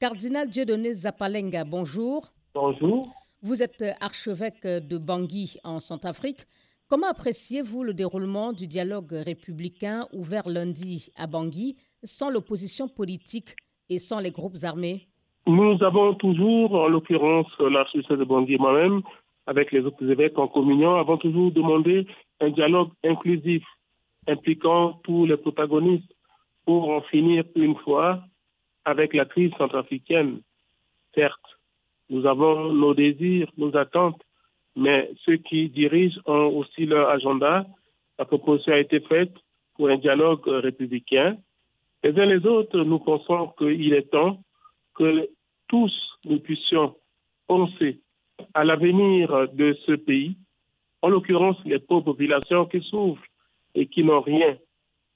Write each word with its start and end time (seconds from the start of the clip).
Cardinal 0.00 0.48
Dieudonné 0.48 0.94
Zapalenga, 0.94 1.64
bonjour. 1.64 2.22
Bonjour. 2.54 3.06
Vous 3.42 3.62
êtes 3.62 3.84
archevêque 4.00 4.66
de 4.66 4.96
Bangui 4.96 5.58
en 5.62 5.78
Centrafrique. 5.78 6.46
Comment 6.88 7.08
appréciez-vous 7.08 7.84
le 7.84 7.92
déroulement 7.92 8.54
du 8.54 8.66
dialogue 8.66 9.12
républicain 9.12 10.06
ouvert 10.14 10.48
lundi 10.48 11.10
à 11.18 11.26
Bangui 11.26 11.76
sans 12.02 12.30
l'opposition 12.30 12.88
politique 12.88 13.54
et 13.90 13.98
sans 13.98 14.20
les 14.20 14.30
groupes 14.30 14.56
armés? 14.62 15.06
Nous 15.46 15.76
avons 15.82 16.14
toujours, 16.14 16.76
en 16.76 16.88
l'occurrence 16.88 17.48
l'archevêque 17.58 18.08
de 18.08 18.24
Bangui 18.24 18.54
et 18.54 18.58
moi-même, 18.58 19.02
avec 19.46 19.70
les 19.70 19.80
autres 19.80 20.10
évêques 20.10 20.38
en 20.38 20.48
communion, 20.48 20.96
avons 20.96 21.18
toujours 21.18 21.52
demandé 21.52 22.06
un 22.40 22.48
dialogue 22.48 22.88
inclusif 23.04 23.64
impliquant 24.26 24.98
tous 25.04 25.26
les 25.26 25.36
protagonistes 25.36 26.14
pour 26.64 26.88
en 26.88 27.02
finir 27.02 27.44
une 27.54 27.76
fois 27.76 28.22
avec 28.84 29.14
la 29.14 29.24
crise 29.24 29.52
centrafricaine. 29.58 30.40
Certes, 31.14 31.58
nous 32.08 32.26
avons 32.26 32.72
nos 32.72 32.94
désirs, 32.94 33.50
nos 33.56 33.76
attentes, 33.76 34.20
mais 34.76 35.10
ceux 35.24 35.36
qui 35.36 35.68
dirigent 35.68 36.20
ont 36.26 36.48
aussi 36.56 36.86
leur 36.86 37.08
agenda. 37.08 37.66
La 38.18 38.24
proposition 38.24 38.72
a 38.72 38.78
été 38.78 39.00
faite 39.00 39.34
pour 39.74 39.88
un 39.88 39.96
dialogue 39.96 40.46
républicain. 40.46 41.36
Les 42.02 42.18
uns 42.18 42.26
les 42.26 42.46
autres, 42.46 42.80
nous 42.80 42.98
pensons 42.98 43.48
qu'il 43.58 43.92
est 43.92 44.10
temps 44.10 44.42
que 44.94 45.28
tous 45.68 45.92
nous 46.24 46.40
puissions 46.40 46.96
penser 47.46 48.00
à 48.54 48.64
l'avenir 48.64 49.48
de 49.52 49.76
ce 49.86 49.92
pays, 49.92 50.36
en 51.02 51.08
l'occurrence 51.08 51.56
les 51.64 51.78
pauvres 51.78 52.04
populations 52.12 52.66
qui 52.66 52.80
souffrent 52.80 53.22
et 53.74 53.86
qui 53.86 54.02
n'ont 54.04 54.20
rien. 54.20 54.56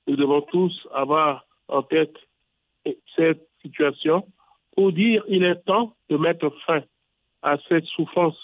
Nous 0.06 0.16
devons 0.16 0.42
tous 0.42 0.88
avoir 0.92 1.46
en 1.68 1.82
tête 1.82 2.16
cette 3.16 3.48
situation 3.64 4.27
pour 4.77 4.92
dire 4.92 5.23
il 5.28 5.45
est 5.45 5.64
temps 5.64 5.95
de 6.10 6.16
mettre 6.16 6.50
fin 6.66 6.82
à 7.42 7.56
cette 7.68 7.87
souffrance. 7.87 8.38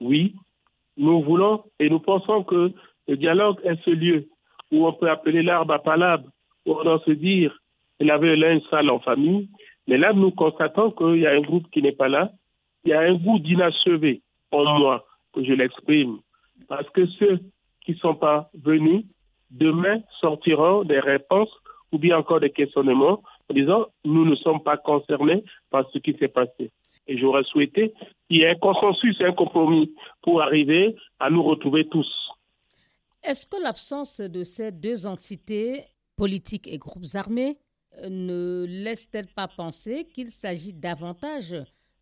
Oui, 0.00 0.34
nous 0.96 1.22
voulons 1.22 1.64
et 1.78 1.88
nous 1.88 2.00
pensons 2.00 2.44
que 2.44 2.72
le 3.08 3.16
dialogue 3.16 3.60
est 3.64 3.82
ce 3.84 3.90
lieu 3.90 4.28
où 4.70 4.86
on 4.86 4.92
peut 4.92 5.10
appeler 5.10 5.42
l'arbre 5.42 5.74
à 5.74 5.78
palabre, 5.78 6.28
où 6.66 6.74
on 6.74 6.84
doit 6.84 7.02
se 7.04 7.12
dire 7.12 7.56
il 8.00 8.10
avait 8.10 8.36
l'un 8.36 8.60
sale 8.70 8.90
en 8.90 9.00
famille, 9.00 9.48
mais 9.86 9.98
là 9.98 10.12
nous 10.12 10.30
constatons 10.30 10.90
qu'il 10.90 11.20
y 11.20 11.26
a 11.26 11.32
un 11.32 11.40
groupe 11.40 11.70
qui 11.70 11.82
n'est 11.82 11.92
pas 11.92 12.08
là, 12.08 12.30
il 12.84 12.90
y 12.90 12.94
a 12.94 13.00
un 13.00 13.14
goût 13.14 13.38
d'inachevé 13.38 14.22
en 14.50 14.78
moi 14.78 15.04
que 15.32 15.44
je 15.44 15.52
l'exprime, 15.52 16.18
parce 16.68 16.88
que 16.90 17.06
ceux 17.06 17.40
qui 17.84 17.92
ne 17.92 17.96
sont 17.96 18.14
pas 18.14 18.50
venus 18.54 19.04
demain 19.50 20.00
sortiront 20.20 20.84
des 20.84 21.00
réponses 21.00 21.52
ou 21.92 21.98
bien 21.98 22.18
encore 22.18 22.40
des 22.40 22.50
questionnements 22.50 23.22
en 23.50 23.54
disant 23.54 23.86
nous 24.04 24.24
ne 24.24 24.34
sommes 24.36 24.62
pas 24.62 24.76
concernés 24.76 25.44
par 25.70 25.88
ce 25.92 25.98
qui 25.98 26.14
s'est 26.18 26.28
passé. 26.28 26.70
Et 27.06 27.18
j'aurais 27.18 27.44
souhaité 27.44 27.92
qu'il 28.28 28.38
y 28.38 28.42
ait 28.42 28.50
un 28.50 28.54
consensus 28.54 29.20
un 29.20 29.32
compromis 29.32 29.92
pour 30.22 30.42
arriver 30.42 30.94
à 31.18 31.30
nous 31.30 31.42
retrouver 31.42 31.88
tous. 31.88 32.08
Est-ce 33.24 33.46
que 33.46 33.62
l'absence 33.62 34.20
de 34.20 34.42
ces 34.44 34.72
deux 34.72 35.06
entités, 35.06 35.84
politiques 36.16 36.68
et 36.68 36.78
groupes 36.78 37.14
armés, 37.14 37.58
ne 38.08 38.64
laisse-t-elle 38.66 39.28
pas 39.28 39.48
penser 39.48 40.08
qu'il 40.14 40.28
s'agit 40.28 40.72
davantage 40.72 41.54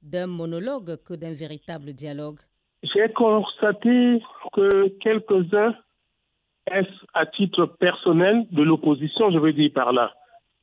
d'un 0.02 0.26
monologue 0.26 0.96
que 1.04 1.14
d'un 1.14 1.32
véritable 1.32 1.92
dialogue? 1.92 2.38
J'ai 2.82 3.12
constaté 3.12 4.22
que 4.52 4.88
quelques-uns 5.00 5.74
à 7.14 7.26
titre 7.26 7.66
personnel 7.66 8.46
de 8.50 8.62
l'opposition, 8.62 9.30
je 9.30 9.38
veux 9.38 9.52
dire 9.52 9.72
par 9.74 9.92
là, 9.92 10.12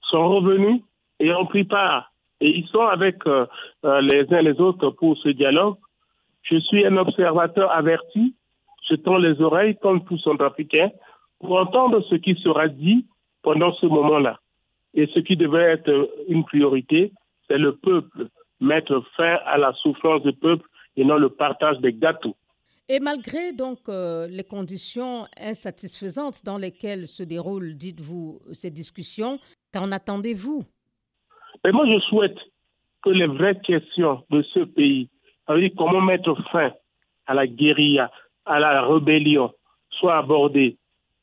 sont 0.10 0.28
revenus 0.28 0.82
et 1.20 1.34
ont 1.34 1.46
pris 1.46 1.64
part. 1.64 2.12
Et 2.40 2.50
ils 2.50 2.68
sont 2.68 2.86
avec 2.86 3.26
euh, 3.26 3.46
euh, 3.86 4.02
les 4.02 4.32
uns 4.34 4.42
les 4.42 4.60
autres 4.60 4.92
pour 4.92 5.18
ce 5.18 5.30
dialogue. 5.30 5.78
Je 6.44 6.58
suis 6.60 6.86
un 6.86 6.98
observateur 6.98 7.72
averti. 7.72 8.36
Je 8.90 8.96
tends 8.96 9.18
les 9.18 9.42
oreilles, 9.42 9.78
comme 9.82 10.06
tous 10.06 10.18
sont 10.20 10.40
africains, 10.42 10.92
pour 11.40 11.60
entendre 11.60 12.02
ce 12.10 12.16
qui 12.16 12.36
sera 12.36 12.68
dit 12.68 13.06
pendant 13.42 13.74
ce 13.74 13.86
moment-là. 13.86 14.40
Et 14.94 15.08
ce 15.14 15.20
qui 15.20 15.36
devait 15.36 15.72
être 15.74 16.10
une 16.28 16.44
priorité, 16.46 17.12
c'est 17.48 17.58
le 17.58 17.76
peuple, 17.76 18.28
mettre 18.60 19.04
fin 19.16 19.38
à 19.46 19.58
la 19.58 19.74
souffrance 19.74 20.24
du 20.24 20.34
peuple 20.34 20.68
et 20.96 21.04
non 21.04 21.18
le 21.18 21.30
partage 21.30 21.80
des 21.80 21.94
gâteaux. 21.94 22.36
Et 22.90 23.00
malgré 23.02 23.52
donc 23.52 23.80
euh, 23.90 24.28
les 24.28 24.46
conditions 24.46 25.28
insatisfaisantes 25.38 26.46
dans 26.46 26.58
lesquelles 26.58 27.08
se 27.08 27.22
déroulent, 27.22 27.76
dites-vous, 27.76 28.40
ces 28.54 28.72
discussions, 28.72 29.40
qu'en 29.78 29.92
attendez-vous? 29.92 30.64
Mais 31.64 31.72
moi, 31.72 31.86
je 31.88 32.00
souhaite 32.02 32.38
que 33.04 33.10
les 33.10 33.28
vraies 33.28 33.60
questions 33.60 34.24
de 34.30 34.42
ce 34.54 34.60
pays, 34.60 35.10
dire 35.50 35.72
comment 35.78 36.02
mettre 36.02 36.36
fin 36.52 36.72
à 37.26 37.34
la 37.34 37.48
guérilla, 37.48 38.12
à 38.46 38.60
la 38.60 38.82
rébellion, 38.82 39.52
soient 39.92 40.18
abordées. 40.18 40.78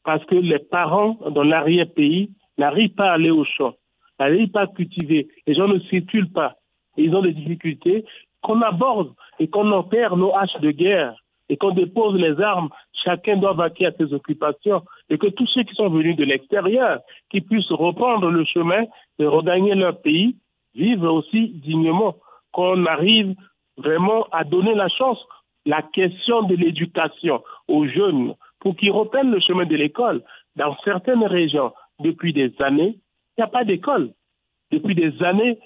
Parce 0.05 0.25
que 0.27 0.35
les 0.35 0.59
parents 0.59 1.19
dans 1.31 1.43
l'arrière-pays 1.43 2.31
n'arrivent 2.59 2.95
pas 2.95 3.11
à 3.11 3.15
aller 3.15 3.31
au 3.31 3.45
champ, 3.45 3.75
n'arrivent 4.21 4.51
pas 4.51 4.63
à 4.63 4.67
cultiver, 4.67 5.29
les 5.47 5.55
gens 5.55 5.69
ne 5.69 5.79
circulent 5.81 6.33
pas, 6.33 6.57
ils 6.97 7.15
ont 7.15 7.23
des 7.23 7.33
difficultés, 7.33 8.05
qu'on 8.43 8.61
aborde 8.61 9.15
et 9.39 9.49
qu'on 9.49 9.71
enterre 9.73 10.17
nos 10.17 10.35
haches 10.37 10.61
de 10.61 10.71
guerre 10.71 11.15
et 11.49 11.57
qu'on 11.57 11.73
dépose 11.73 12.21
les 12.21 12.41
armes, 12.41 12.69
chacun 13.05 13.37
doit 13.37 13.53
vaquer 13.53 13.87
à 13.87 13.93
ses 13.93 14.13
occupations 14.13 14.83
et 15.11 15.19
que 15.19 15.27
tous 15.29 15.47
ceux 15.49 15.63
qui 15.63 15.75
sont 15.75 15.89
venus 15.89 16.17
de 16.17 16.25
l'extérieur, 16.25 17.01
qui 17.31 17.41
puissent 17.41 17.71
reprendre 17.71 18.31
le 18.31 18.45
chemin 18.45 18.85
et 19.19 19.27
regagner 19.27 19.75
leur 19.75 20.01
pays, 20.01 20.37
vivent 20.75 21.05
aussi 21.05 21.49
dignement, 21.49 22.17
qu'on 22.53 22.85
arrive 22.87 23.35
vraiment 23.77 24.27
à 24.33 24.45
donner 24.45 24.75
la 24.75 24.89
chance, 24.89 25.19
la 25.67 25.83
question 25.83 26.43
de 26.43 26.55
l'éducation 26.55 27.43
aux 27.69 27.87
jeunes 27.87 28.35
pour 28.61 28.77
qu'ils 28.77 28.93
reprennent 28.93 29.31
le 29.31 29.41
chemin 29.41 29.67
de 29.67 29.77
l'école. 29.77 30.23
Dans 30.57 30.77
certaines 30.85 31.25
régions, 31.25 31.73
depuis 32.01 32.33
des 32.33 32.53
années, 32.63 32.99
il 33.37 33.41
n'y 33.41 33.45
a 33.45 33.49
pas 33.49 33.65
d'école. 33.65 34.11
Depuis 34.71 34.95
des 34.95 35.23
années, 35.23 35.59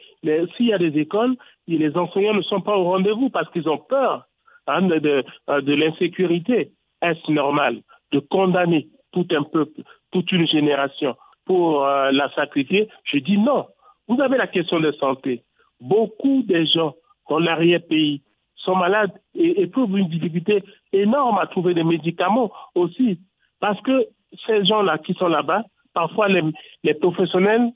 s'il 0.56 0.66
y 0.66 0.72
a 0.72 0.78
des 0.78 0.98
écoles, 0.98 1.36
les 1.66 1.96
enseignants 1.96 2.34
ne 2.34 2.42
sont 2.42 2.60
pas 2.60 2.76
au 2.76 2.84
rendez-vous 2.84 3.30
parce 3.30 3.50
qu'ils 3.50 3.68
ont 3.68 3.78
peur 3.78 4.28
Hein, 4.68 4.82
de, 4.82 5.24
de, 5.48 5.74
l'insécurité. 5.74 6.72
Est-ce 7.02 7.30
normal 7.30 7.82
de 8.12 8.20
condamner 8.20 8.88
tout 9.12 9.26
un 9.30 9.42
peuple, 9.42 9.82
toute 10.12 10.30
une 10.32 10.46
génération 10.46 11.16
pour 11.44 11.84
euh, 11.84 12.10
la 12.12 12.30
sacrifier? 12.34 12.88
Je 13.04 13.18
dis 13.18 13.38
non. 13.38 13.66
Vous 14.08 14.20
avez 14.20 14.36
la 14.36 14.46
question 14.46 14.80
de 14.80 14.92
santé. 14.92 15.42
Beaucoup 15.80 16.42
de 16.42 16.64
gens 16.64 16.94
dans 17.28 17.38
l'arrière-pays 17.38 18.22
sont 18.56 18.74
malades 18.74 19.12
et 19.34 19.62
éprouvent 19.62 19.96
une 19.96 20.08
difficulté 20.08 20.62
énorme 20.92 21.38
à 21.38 21.46
trouver 21.46 21.74
des 21.74 21.84
médicaments 21.84 22.50
aussi. 22.74 23.20
Parce 23.60 23.80
que 23.82 24.06
ces 24.46 24.64
gens-là 24.64 24.98
qui 24.98 25.14
sont 25.14 25.28
là-bas, 25.28 25.64
parfois 25.94 26.28
les, 26.28 26.42
les 26.84 26.94
professionnels, 26.94 27.70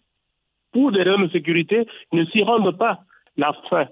pour 0.73 0.91
des 0.91 1.03
raisons 1.03 1.23
de 1.23 1.31
sécurité, 1.31 1.87
ne 2.13 2.25
s'y 2.27 2.43
rendent 2.43 2.77
pas. 2.77 3.01
La 3.37 3.53
faim, 3.69 3.87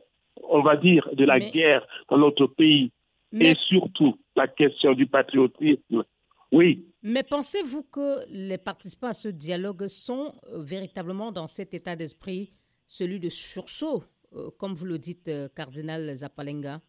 on 0.49 0.61
va 0.61 0.77
dire, 0.77 1.09
de 1.13 1.25
la 1.25 1.41
guerre 1.41 1.87
dans 2.09 2.19
notre 2.19 2.47
pays 2.47 2.91
et 3.33 3.55
surtout 3.69 4.17
la 4.41 4.49
question 4.49 4.93
du 4.95 5.07
patriotisme. 5.07 6.05
Oui. 6.53 6.85
Mais 7.03 7.23
pensez-vous 7.23 7.83
que 7.97 8.09
les 8.29 8.59
participants 8.59 9.09
à 9.09 9.13
ce 9.25 9.29
dialogue 9.29 9.87
sont 9.87 10.25
euh, 10.27 10.63
véritablement 10.63 11.31
dans 11.33 11.47
cet 11.47 11.75
état 11.75 11.97
d'esprit, 11.97 12.53
celui 12.87 13.21
de 13.21 13.29
sursaut, 13.29 14.03
euh, 14.35 14.49
comme 14.59 14.75
vous 14.75 14.87
le 14.87 14.99
dites, 14.99 15.29
euh, 15.29 15.49
cardinal 15.55 16.01
Zapalenga? 16.17 16.81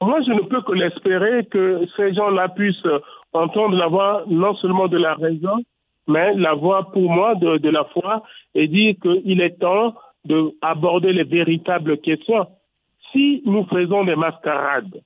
Moi, 0.00 0.20
je 0.26 0.32
ne 0.32 0.42
peux 0.50 0.62
que 0.62 0.72
l'espérer 0.72 1.46
que 1.46 1.86
ces 1.96 2.14
gens-là 2.14 2.48
puissent 2.50 2.92
entendre 3.32 3.76
la 3.76 3.86
voix 3.86 4.24
non 4.28 4.54
seulement 4.56 4.88
de 4.88 4.98
la 4.98 5.14
raison, 5.14 5.56
mais 6.08 6.34
la 6.34 6.54
voix 6.54 6.90
pour 6.92 7.08
moi 7.10 7.34
de, 7.36 7.58
de 7.58 7.70
la 7.70 7.84
foi 7.94 8.22
et 8.54 8.66
dire 8.66 8.94
qu'il 9.00 9.40
est 9.40 9.58
temps 9.60 9.94
d'aborder 10.24 11.12
les 11.12 11.24
véritables 11.24 11.98
questions 11.98 12.46
si 13.12 13.42
nous 13.44 13.64
faisons 13.66 14.04
des 14.04 14.16
mascarades, 14.16 15.00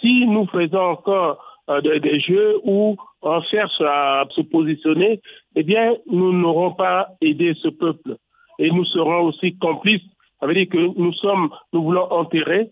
si 0.00 0.26
nous 0.26 0.46
faisons 0.46 0.78
encore 0.78 1.38
euh, 1.70 1.80
des, 1.80 2.20
jeux 2.20 2.60
où 2.64 2.96
on 3.22 3.42
cherche 3.42 3.80
à 3.80 4.24
se 4.30 4.40
positionner, 4.42 5.20
eh 5.54 5.62
bien, 5.62 5.96
nous 6.10 6.32
n'aurons 6.32 6.72
pas 6.72 7.08
aidé 7.20 7.54
ce 7.62 7.68
peuple. 7.68 8.16
Et 8.58 8.70
nous 8.70 8.84
serons 8.86 9.22
aussi 9.22 9.56
complices. 9.58 10.02
Ça 10.40 10.46
veut 10.46 10.54
dire 10.54 10.68
que 10.68 10.78
nous 10.78 11.12
sommes, 11.14 11.50
nous 11.72 11.82
voulons 11.82 12.10
enterrer 12.10 12.70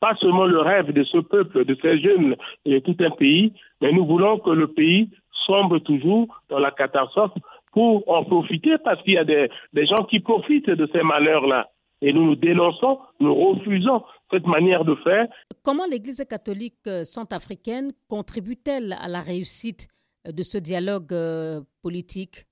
pas 0.00 0.14
seulement 0.16 0.44
le 0.44 0.60
rêve 0.60 0.92
de 0.92 1.02
ce 1.04 1.18
peuple, 1.18 1.64
de 1.64 1.76
ces 1.80 1.98
jeunes 1.98 2.36
et 2.66 2.74
de 2.74 2.78
tout 2.80 2.96
un 3.00 3.10
pays, 3.10 3.54
mais 3.80 3.90
nous 3.92 4.04
voulons 4.04 4.38
que 4.38 4.50
le 4.50 4.68
pays 4.68 5.08
sombre 5.46 5.78
toujours 5.78 6.26
dans 6.50 6.58
la 6.58 6.70
catastrophe 6.70 7.32
pour 7.72 8.06
en 8.06 8.24
profiter 8.24 8.76
parce 8.84 9.02
qu'il 9.02 9.14
y 9.14 9.18
a 9.18 9.24
des 9.24 9.48
gens 9.86 10.04
qui 10.04 10.20
profitent 10.20 10.68
de 10.68 10.88
ces 10.92 11.02
malheurs-là. 11.02 11.68
Et 12.04 12.12
nous 12.12 12.26
nous 12.26 12.36
dénonçons, 12.36 12.98
nous 13.18 13.34
refusons 13.34 14.02
cette 14.30 14.46
manière 14.46 14.84
de 14.84 14.94
faire. 14.96 15.26
Comment 15.64 15.86
l'Église 15.90 16.22
catholique 16.28 16.86
euh, 16.86 17.04
centrafricaine 17.04 17.92
contribue-t-elle 18.10 18.94
à 19.00 19.08
la 19.08 19.20
réussite 19.20 19.88
euh, 20.28 20.32
de 20.32 20.42
ce 20.42 20.58
dialogue 20.58 21.14
euh, 21.14 21.60
politique? 21.82 22.44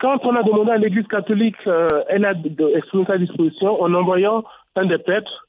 Quand 0.00 0.24
on 0.24 0.34
a 0.34 0.42
demandé 0.42 0.70
à 0.70 0.78
l'Église 0.78 1.06
catholique, 1.06 1.56
elle 2.08 2.24
a 2.24 2.32
exprimé 2.76 3.04
sa 3.06 3.18
disposition 3.18 3.80
en 3.80 3.92
envoyant 3.94 4.42
un 4.74 4.86
des 4.86 4.98
prêtres 4.98 5.48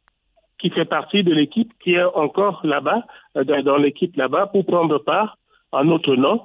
qui 0.60 0.70
fait 0.70 0.86
partie 0.86 1.24
de 1.24 1.34
l'équipe, 1.34 1.72
qui 1.82 1.94
est 1.94 2.04
encore 2.04 2.62
là-bas, 2.64 3.04
dans 3.36 3.78
l'équipe 3.78 4.16
là-bas, 4.16 4.48
pour 4.48 4.66
prendre 4.66 5.00
part 5.00 5.38
à 5.72 5.84
notre 5.84 6.16
nom, 6.16 6.42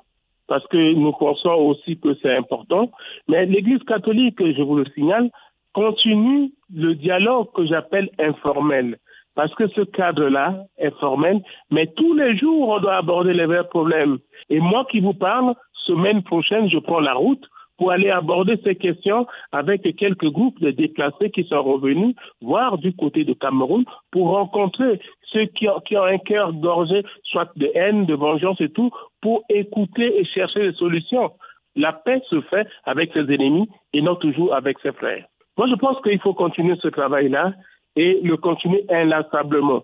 parce 0.49 0.67
que 0.69 0.95
nous 0.95 1.13
pensons 1.13 1.51
aussi 1.51 2.01
que 2.01 2.17
c'est 2.23 2.35
important. 2.35 2.91
Mais 3.29 3.47
l'Église 3.47 3.85
catholique, 3.85 4.39
je 4.41 4.63
vous 4.63 4.77
le 4.77 4.87
signale, 4.95 5.31
continue 5.73 6.53
le 6.75 6.95
dialogue 6.95 7.53
que 7.55 7.67
j'appelle 7.67 8.11
informel. 8.19 8.99
Parce 9.35 9.55
que 9.55 9.69
ce 9.69 9.83
cadre-là 9.83 10.65
est 10.77 10.95
formel, 10.99 11.41
mais 11.71 11.87
tous 11.97 12.15
les 12.15 12.37
jours, 12.37 12.69
on 12.69 12.81
doit 12.81 12.97
aborder 12.97 13.33
les 13.33 13.47
vrais 13.47 13.69
problèmes. 13.69 14.19
Et 14.49 14.59
moi 14.61 14.87
qui 14.91 15.01
vous 15.01 15.15
parle, 15.15 15.55
semaine 15.87 16.23
prochaine, 16.23 16.69
je 16.69 16.79
prends 16.79 17.01
la 17.01 17.15
route 17.15 17.45
pour 17.79 17.93
aller 17.93 18.11
aborder 18.11 18.61
ces 18.63 18.75
questions 18.75 19.27
avec 19.53 19.97
quelques 19.97 20.29
groupes 20.29 20.61
de 20.61 20.71
déplacés 20.71 21.31
qui 21.31 21.45
sont 21.45 21.63
revenus 21.63 22.15
voir 22.43 22.77
du 22.77 22.95
côté 22.95 23.25
de 23.25 23.33
Cameroun 23.33 23.85
pour 24.11 24.33
rencontrer 24.33 25.01
ceux 25.33 25.47
qui 25.47 25.67
ont, 25.67 25.81
qui 25.81 25.97
ont 25.97 26.05
un 26.05 26.19
cœur 26.19 26.53
gorgé, 26.53 27.03
soit 27.25 27.51
de 27.57 27.71
haine, 27.75 28.05
de 28.05 28.15
vengeance 28.15 28.61
et 28.61 28.69
tout, 28.69 28.91
pour 29.23 29.45
écouter 29.49 30.21
et 30.21 30.27
chercher 30.27 30.71
des 30.71 30.77
solutions. 30.77 31.33
La 31.75 31.95
paix 31.95 32.21
se 32.29 32.43
fait 32.43 32.69
avec 32.85 33.13
ses 33.15 33.21
ennemis 33.21 33.71
et 33.95 34.03
non 34.03 34.17
toujours 34.17 34.55
avec 34.55 34.79
ses 34.81 34.93
frères. 34.93 35.25
Moi, 35.57 35.69
je 35.69 35.75
pense 35.75 36.01
qu'il 36.03 36.21
faut 36.21 36.35
continuer 36.35 36.77
ce 36.81 36.89
travail-là 36.89 37.53
et 37.97 38.21
le 38.23 38.37
continuer 38.37 38.85
inlassablement. 38.89 39.83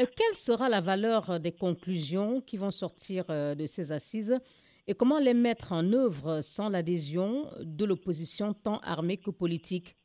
Euh, 0.00 0.04
quelle 0.16 0.34
sera 0.34 0.68
la 0.68 0.80
valeur 0.80 1.40
des 1.40 1.52
conclusions 1.52 2.40
qui 2.40 2.56
vont 2.56 2.70
sortir 2.70 3.24
euh, 3.30 3.54
de 3.54 3.66
ces 3.66 3.92
assises 3.92 4.38
et 4.86 4.94
comment 4.94 5.18
les 5.18 5.34
mettre 5.34 5.72
en 5.72 5.92
œuvre 5.92 6.40
sans 6.42 6.68
l'adhésion 6.70 7.44
de 7.60 7.84
l'opposition 7.84 8.54
tant 8.54 8.78
armée 8.84 9.18
que 9.18 9.30
politique? 9.30 9.96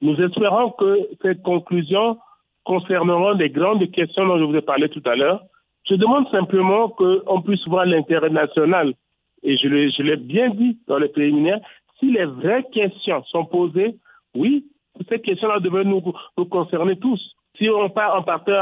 Nous 0.00 0.14
espérons 0.14 0.70
que 0.70 1.08
ces 1.20 1.34
conclusions 1.42 2.18
concerneront 2.64 3.32
les 3.32 3.50
grandes 3.50 3.90
questions 3.90 4.26
dont 4.26 4.38
je 4.38 4.44
vous 4.44 4.54
ai 4.54 4.62
parlé 4.62 4.88
tout 4.88 5.02
à 5.04 5.16
l'heure. 5.16 5.42
Je 5.88 5.94
demande 5.94 6.28
simplement 6.30 6.88
qu'on 6.88 7.42
puisse 7.42 7.66
voir 7.66 7.86
l'intérêt 7.86 8.30
national. 8.30 8.94
Et 9.42 9.56
je 9.56 10.02
l'ai 10.02 10.16
bien 10.16 10.50
dit 10.50 10.78
dans 10.86 10.98
les 10.98 11.08
préliminaires, 11.08 11.60
si 11.98 12.10
les 12.10 12.26
vraies 12.26 12.64
questions 12.72 13.24
sont 13.24 13.44
posées, 13.44 13.96
oui, 14.38 14.66
ces 15.08 15.20
questions-là 15.20 15.60
devraient 15.60 15.84
nous, 15.84 16.02
nous, 16.36 16.46
concerner 16.46 16.96
tous. 16.98 17.20
Si 17.56 17.68
on 17.68 17.90
part 17.90 18.14
en 18.16 18.22
partant 18.22 18.52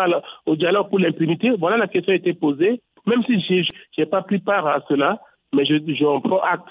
au 0.46 0.56
dialogue 0.56 0.88
pour 0.88 0.98
l'impunité, 0.98 1.50
voilà 1.58 1.76
la 1.76 1.88
question 1.88 2.12
a 2.12 2.16
été 2.16 2.34
posée. 2.34 2.80
Même 3.06 3.22
si 3.24 3.40
je 3.40 3.72
n'ai 3.98 4.06
pas 4.06 4.22
pris 4.22 4.38
part 4.38 4.66
à 4.66 4.82
cela, 4.88 5.20
mais 5.54 5.64
j'en 5.64 6.20
prends 6.20 6.40
acte. 6.40 6.68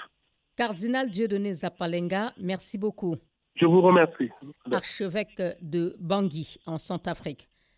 Cardinal 0.56 1.08
Dieudonné 1.08 1.52
Zapalenga, 1.52 2.32
merci 2.40 2.78
beaucoup. 2.78 3.16
Je 3.54 3.66
vous 3.66 3.80
remercie. 3.80 4.30
Archevêque 4.70 5.40
de 5.62 5.94
Bangui, 5.98 6.58
en 6.66 6.78
Centrafrique. 6.78 7.48